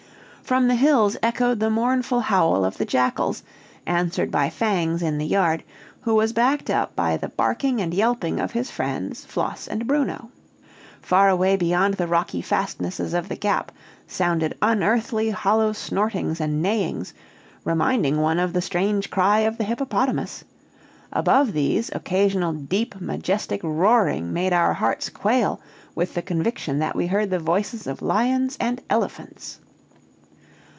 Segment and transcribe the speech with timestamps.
[0.43, 3.41] "From the hills echoed the mournful howl of the jackals,
[3.85, 5.63] answered by Fangs in the yard,
[6.01, 10.29] who was backed up by the barking and yelping of his friends Floss and Bruno.
[11.01, 13.71] Far away beyond the rocky fastnesses of the Gap,
[14.09, 17.13] sounded unearthly, hollow snortings and neighings,
[17.63, 20.43] reminding one of the strange cry of the hippopotamus;
[21.13, 25.61] above these, occasional deep majestic roaring made our hearts quail
[25.95, 29.61] with the conviction that we heard the voices of lions and elephants.